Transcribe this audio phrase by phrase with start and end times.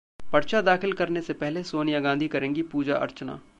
[0.31, 3.39] पर्चा दाखिल करने से पहले सोनिया गांधी करेंगी पूजा अर्चना